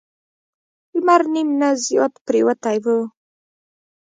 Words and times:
لمر 0.95 1.21
نیم 1.33 1.49
نه 1.59 1.69
زیات 1.85 2.13
پریوتی 2.25 2.77
و. 2.83 2.85